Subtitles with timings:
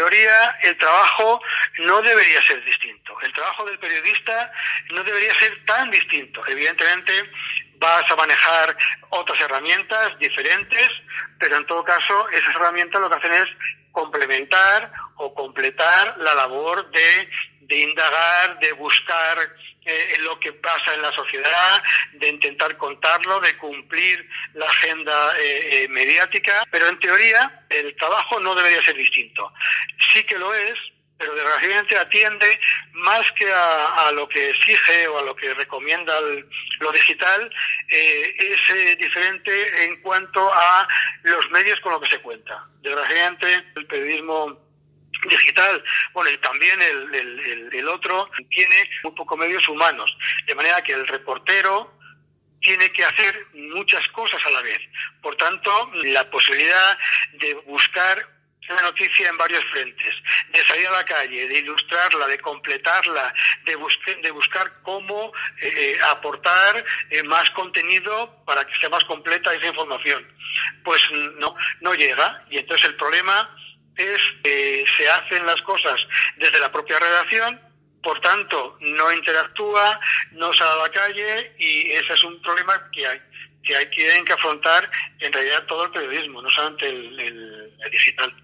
[0.00, 1.42] teoría, el trabajo
[1.80, 3.20] no debería ser distinto.
[3.20, 4.50] El trabajo del periodista
[4.92, 6.42] no debería ser tan distinto.
[6.46, 7.30] Evidentemente,
[7.76, 8.76] vas a manejar
[9.10, 10.88] otras herramientas diferentes,
[11.38, 13.48] pero en todo caso, esas herramientas lo que hacen es
[13.92, 17.28] complementar o completar la labor de,
[17.70, 19.38] de indagar, de buscar
[19.84, 21.82] eh, lo que pasa en la sociedad,
[22.14, 28.40] de intentar contarlo, de cumplir la agenda eh, eh, mediática, pero en teoría el trabajo
[28.40, 29.52] no debería ser distinto.
[30.12, 30.76] Sí que lo es,
[31.16, 32.60] pero desgraciadamente atiende
[32.92, 36.18] más que a, lo que exige o a lo que recomienda
[36.80, 37.52] lo digital,
[37.88, 40.88] es diferente en cuanto a
[41.22, 42.64] los medios con los que se cuenta.
[42.80, 44.69] Desgraciadamente el periodismo
[45.28, 50.16] digital, bueno, y también el, el, otro tiene un poco medios humanos,
[50.46, 51.98] de manera que el reportero
[52.60, 54.80] tiene que hacer muchas cosas a la vez.
[55.22, 56.98] Por tanto, la posibilidad
[57.32, 58.26] de buscar
[58.70, 60.14] una noticia en varios frentes,
[60.52, 63.76] de salir a la calle, de ilustrarla, de completarla, de,
[64.22, 69.66] de buscar cómo eh, eh, aportar eh, más contenido para que sea más completa esa
[69.66, 70.26] información.
[70.84, 71.02] Pues
[71.38, 72.44] no, no llega.
[72.50, 73.54] Y entonces el problema
[73.96, 75.96] es que se hacen las cosas
[76.36, 77.58] desde la propia redacción,
[78.02, 79.98] por tanto no interactúa,
[80.32, 83.20] no sale a la calle y ese es un problema que hay
[83.62, 88.34] que hay que afrontar en realidad todo el periodismo, no solamente el digital.